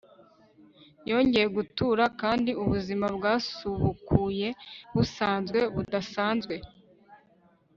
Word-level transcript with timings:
yongeye 1.09 1.47
gutura, 1.57 2.03
kandi 2.21 2.51
ubuzima 2.63 3.07
bwasubukuye 3.17 4.49
busanzwe 4.93 5.59
budasanzwe 5.75 6.55